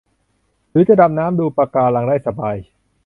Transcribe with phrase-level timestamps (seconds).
[0.71, 2.55] หรือจะดำน้ำดูปะการังได้สบาย